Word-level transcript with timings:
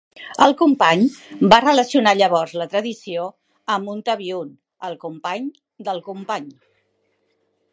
El 0.43 0.53
company 0.59 1.03
va 1.53 1.59
relacionar 1.65 2.13
llavors 2.21 2.55
la 2.61 2.67
tradició 2.71 3.27
amb 3.75 3.93
un 3.95 4.01
Tabi'un, 4.09 4.49
el 4.89 4.97
company 5.05 5.45
del 5.91 6.03
company. 6.09 6.49